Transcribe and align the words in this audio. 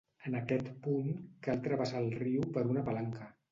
En 0.27 0.37
aquest 0.37 0.71
punt, 0.85 1.11
cal 1.49 1.63
travessar 1.69 2.03
el 2.07 2.11
riu 2.25 2.49
per 2.59 2.67
una 2.75 2.87
palanca. 2.91 3.33